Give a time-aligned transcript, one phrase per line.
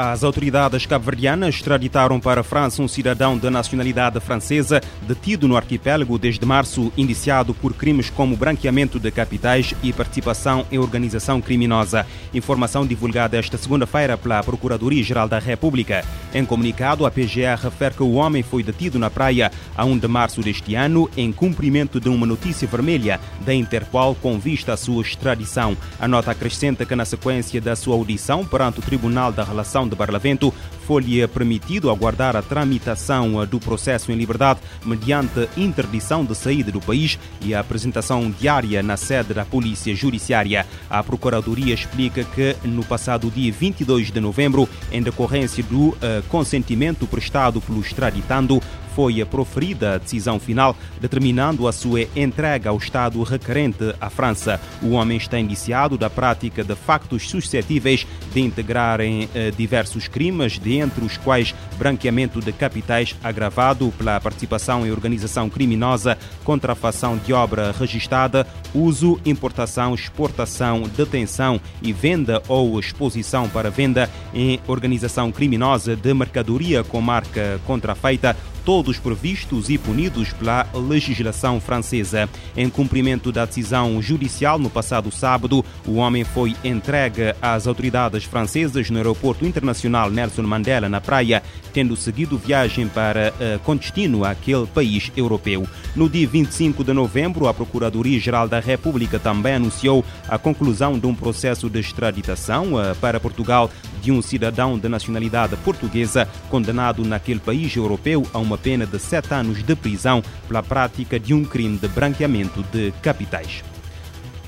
[0.00, 6.16] As autoridades cabo-verdianas extraditaram para a França um cidadão de nacionalidade francesa detido no arquipélago
[6.16, 12.06] desde março, indiciado por crimes como branqueamento de capitais e participação em organização criminosa.
[12.32, 16.04] Informação divulgada esta segunda-feira pela Procuradoria-Geral da República.
[16.32, 20.06] Em comunicado, a PGR refere que o homem foi detido na praia a 1 de
[20.06, 25.02] março deste ano, em cumprimento de uma notícia vermelha da Interpol com vista à sua
[25.02, 25.76] extradição.
[25.98, 29.96] A nota acrescenta que, na sequência da sua audição perante o Tribunal da Relação de
[29.96, 30.52] Barlavento,
[30.86, 37.18] foi-lhe permitido aguardar a tramitação do processo em liberdade mediante interdição de saída do país
[37.42, 40.66] e a apresentação diária na sede da Polícia Judiciária.
[40.88, 45.96] A Procuradoria explica que no passado dia 22 de novembro, em decorrência do uh,
[46.28, 48.62] consentimento prestado pelo extraditando,
[48.98, 54.60] foi proferida a decisão final determinando a sua entrega ao Estado requerente à França.
[54.82, 61.04] O homem está indiciado da prática de factos suscetíveis de integrarem eh, diversos crimes, dentre
[61.04, 68.44] os quais branqueamento de capitais agravado pela participação em organização criminosa, contrafação de obra registrada,
[68.74, 76.82] uso, importação, exportação, detenção e venda ou exposição para venda em organização criminosa de mercadoria
[76.82, 78.36] com marca contrafeita
[78.68, 82.28] todos previstos e punidos pela legislação francesa.
[82.54, 88.90] Em cumprimento da decisão judicial no passado sábado, o homem foi entregue às autoridades francesas
[88.90, 94.66] no aeroporto internacional Nelson Mandela, na praia, tendo seguido viagem para uh, com destino àquele
[94.66, 95.66] país europeu.
[95.96, 101.14] No dia 25 de novembro, a Procuradoria-Geral da República também anunciou a conclusão de um
[101.14, 107.74] processo de extraditação uh, para Portugal de um cidadão de nacionalidade portuguesa condenado naquele país
[107.76, 111.88] europeu a uma pena de sete anos de prisão pela prática de um crime de
[111.88, 113.62] branqueamento de capitais.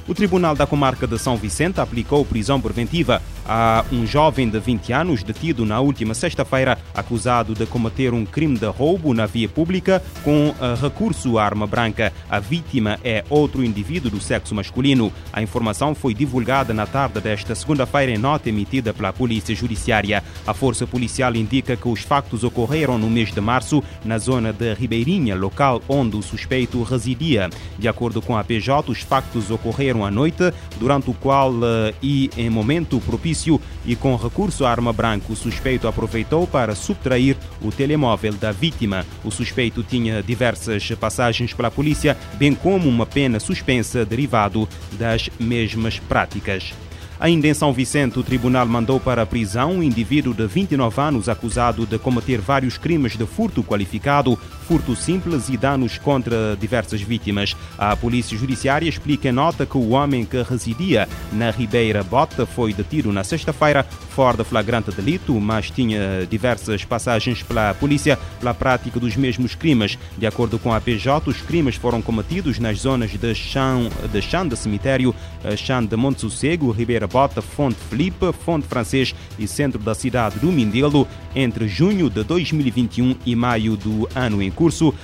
[0.08, 4.92] O Tribunal da Comarca de São Vicente aplicou prisão preventiva a um jovem de 20
[4.92, 10.00] anos detido na última sexta-feira, acusado de cometer um crime de roubo na via pública
[10.22, 12.12] com recurso à arma branca.
[12.30, 15.12] A vítima é outro indivíduo do sexo masculino.
[15.32, 20.22] A informação foi divulgada na tarde desta segunda-feira em nota emitida pela Polícia Judiciária.
[20.46, 24.74] A Força Policial indica que os factos ocorreram no mês de março, na zona de
[24.74, 27.50] Ribeirinha, local onde o suspeito residia.
[27.76, 31.52] De acordo com a PJ, os factos ocorreram à noite, durante o qual
[32.00, 33.39] e em momento propício
[33.86, 39.06] e com recurso à arma branca, o suspeito aproveitou para subtrair o telemóvel da vítima.
[39.24, 44.68] O suspeito tinha diversas passagens pela polícia, bem como uma pena suspensa derivado
[44.98, 46.72] das mesmas práticas.
[47.20, 51.28] Ainda em São Vicente, o tribunal mandou para a prisão um indivíduo de 29 anos
[51.28, 57.54] acusado de cometer vários crimes de furto qualificado, furto simples e danos contra diversas vítimas.
[57.76, 62.72] A Polícia Judiciária explica em nota que o homem que residia na Ribeira Bota foi
[62.72, 68.98] detido na sexta-feira fora de flagrante delito, mas tinha diversas passagens pela polícia pela prática
[68.98, 69.98] dos mesmos crimes.
[70.16, 74.48] De acordo com a PJ, os crimes foram cometidos nas zonas de Chão de, Chão
[74.48, 75.14] de Cemitério,
[75.58, 80.50] Chão de Monte Sossego, Ribeira Bota, Fonte Felipe, Fonte Francês e centro da cidade do
[80.52, 84.94] Mindelo entre junho de 2021 e maio do ano em curso,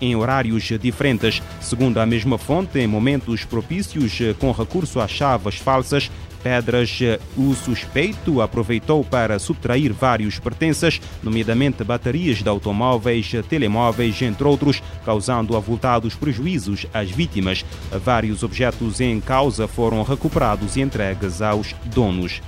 [0.00, 1.42] em horários diferentes.
[1.60, 6.10] Segundo a mesma fonte, em momentos propícios com recurso a chaves falsas,
[6.42, 6.98] pedras,
[7.36, 15.56] o suspeito aproveitou para subtrair vários pertences, nomeadamente baterias de automóveis, telemóveis, entre outros, causando
[15.56, 17.64] avultados prejuízos às vítimas.
[18.04, 22.40] Vários objetos em causa foram recuperados e entregues aos donos.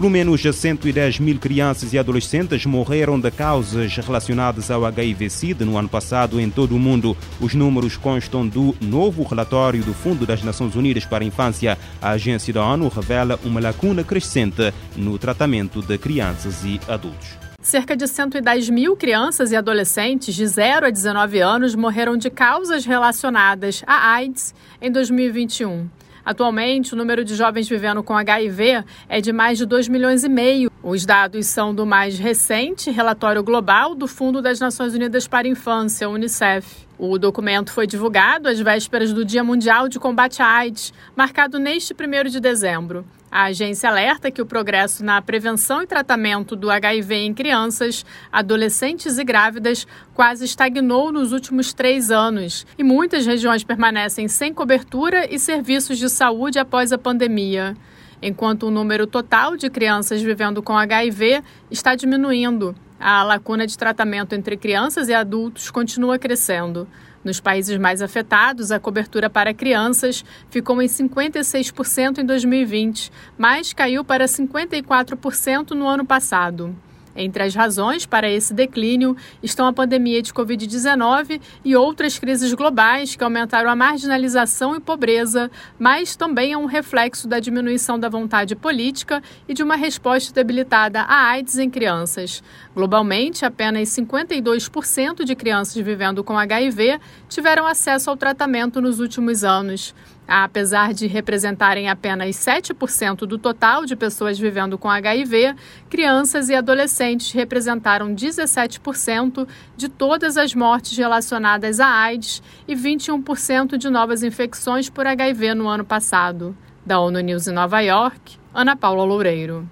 [0.00, 5.90] Pelo menos 110 mil crianças e adolescentes morreram de causas relacionadas ao HIV-Sida no ano
[5.90, 7.14] passado em todo o mundo.
[7.38, 11.76] Os números constam do novo relatório do Fundo das Nações Unidas para a Infância.
[12.00, 17.36] A agência da ONU revela uma lacuna crescente no tratamento de crianças e adultos.
[17.60, 22.86] Cerca de 110 mil crianças e adolescentes de 0 a 19 anos morreram de causas
[22.86, 25.90] relacionadas à AIDS em 2021.
[26.24, 30.28] Atualmente, o número de jovens vivendo com HIV é de mais de 2 milhões e
[30.28, 30.70] meio.
[30.82, 35.50] Os dados são do mais recente relatório global do Fundo das Nações Unidas para a
[35.50, 36.86] Infância, UNICEF.
[36.98, 41.94] O documento foi divulgado às vésperas do Dia Mundial de Combate à AIDS, marcado neste
[41.94, 43.04] 1 de dezembro.
[43.30, 49.18] A agência alerta que o progresso na prevenção e tratamento do HIV em crianças, adolescentes
[49.18, 55.38] e grávidas quase estagnou nos últimos três anos e muitas regiões permanecem sem cobertura e
[55.38, 57.76] serviços de saúde após a pandemia.
[58.20, 61.40] Enquanto o número total de crianças vivendo com HIV
[61.70, 66.88] está diminuindo, a lacuna de tratamento entre crianças e adultos continua crescendo.
[67.22, 74.02] Nos países mais afetados, a cobertura para crianças ficou em 56% em 2020, mas caiu
[74.02, 76.74] para 54% no ano passado.
[77.14, 83.16] Entre as razões para esse declínio estão a pandemia de Covid-19 e outras crises globais
[83.16, 88.54] que aumentaram a marginalização e pobreza, mas também é um reflexo da diminuição da vontade
[88.54, 92.42] política e de uma resposta debilitada à AIDS em crianças.
[92.74, 99.94] Globalmente, apenas 52% de crianças vivendo com HIV tiveram acesso ao tratamento nos últimos anos.
[100.32, 105.56] Apesar de representarem apenas 7% do total de pessoas vivendo com HIV,
[105.88, 113.90] crianças e adolescentes representaram 17% de todas as mortes relacionadas à AIDS e 21% de
[113.90, 116.56] novas infecções por HIV no ano passado.
[116.86, 119.68] Da ONU News em Nova York, Ana Paula Loureiro.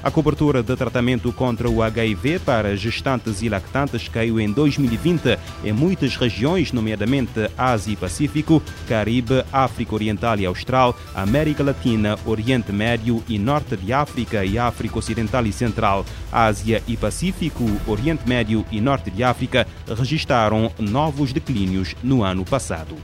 [0.00, 5.72] A cobertura de tratamento contra o HIV para gestantes e lactantes caiu em 2020 em
[5.72, 13.24] muitas regiões, nomeadamente Ásia e Pacífico, Caribe, África Oriental e Austral, América Latina, Oriente Médio
[13.28, 16.06] e Norte de África e África Ocidental e Central.
[16.30, 19.66] Ásia e Pacífico, Oriente Médio e Norte de África
[19.96, 22.94] registraram novos declínios no ano passado.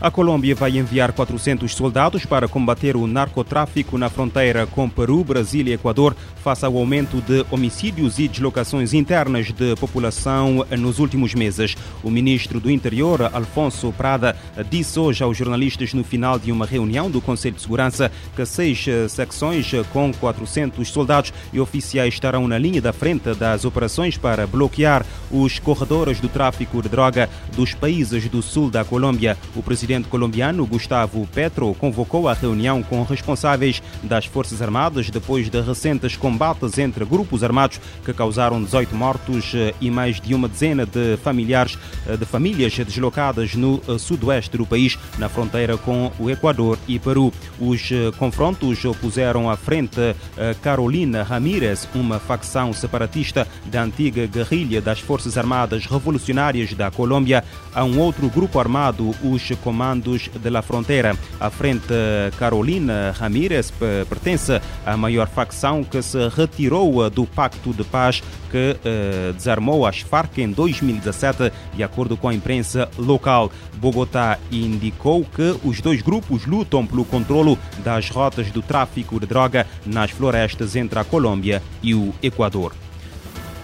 [0.00, 5.66] A Colômbia vai enviar 400 soldados para combater o narcotráfico na fronteira com Peru, Brasil
[5.66, 11.76] e Equador, face ao aumento de homicídios e deslocações internas de população nos últimos meses.
[12.00, 14.36] O ministro do Interior, Alfonso Prada,
[14.70, 18.86] disse hoje aos jornalistas no final de uma reunião do Conselho de Segurança que seis
[19.08, 25.04] secções com 400 soldados e oficiais estarão na linha da frente das operações para bloquear
[25.28, 29.36] os corredores do tráfico de droga dos países do sul da Colômbia.
[29.56, 35.48] O presidente presidente colombiano Gustavo Petro convocou a reunião com responsáveis das Forças Armadas depois
[35.48, 40.46] de recentes combates entre grupos armados que causaram 18 mortos eh, e mais de uma
[40.46, 46.12] dezena de familiares eh, de famílias deslocadas no eh, sudoeste do país, na fronteira com
[46.18, 47.32] o Equador e Peru.
[47.58, 47.88] Os
[48.18, 50.14] confrontos opuseram à frente
[50.62, 57.42] Carolina Ramírez, uma facção separatista da antiga guerrilha das Forças Armadas Revolucionárias da Colômbia,
[57.74, 61.16] a um outro grupo armado, os comandos de la fronteira.
[61.38, 61.94] A frente
[62.36, 63.72] Carolina Ramírez
[64.08, 68.20] pertence à maior facção que se retirou do Pacto de Paz
[68.50, 73.52] que eh, desarmou as Farc em 2017, de acordo com a imprensa local.
[73.76, 79.64] Bogotá indicou que os dois grupos lutam pelo controlo das rotas do tráfico de droga
[79.86, 82.72] nas florestas entre a Colômbia e o Equador.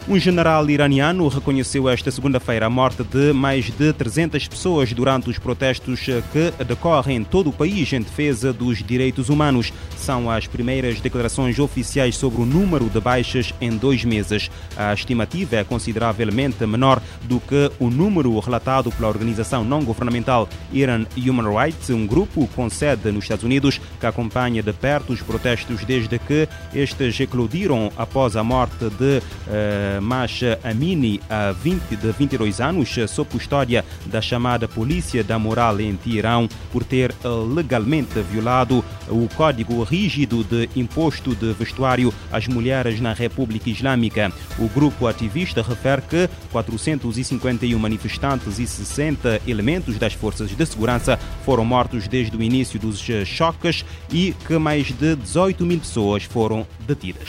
[0.07, 5.39] Um general iraniano reconheceu esta segunda-feira a morte de mais de 300 pessoas durante os
[5.39, 5.99] protestos
[6.31, 9.73] que decorrem em todo o país em defesa dos direitos humanos.
[9.97, 14.51] São as primeiras declarações oficiais sobre o número de baixas em dois meses.
[14.77, 21.49] A estimativa é consideravelmente menor do que o número relatado pela organização não-governamental Iran Human
[21.59, 26.19] Rights, um grupo com sede nos Estados Unidos que acompanha de perto os protestos desde
[26.19, 29.23] que estes eclodiram após a morte de.
[29.49, 35.81] Uh, Masha Amini, a 20, de 22 anos, sob custódia da chamada Polícia da Moral
[35.81, 42.47] em Teherão por ter eh, legalmente violado o código rígido de imposto de vestuário às
[42.47, 44.33] mulheres na República Islâmica.
[44.59, 51.65] O grupo ativista refere que 451 manifestantes e 60 elementos das forças de segurança foram
[51.65, 57.29] mortos desde o início dos choques e que mais de 18 mil pessoas foram detidas.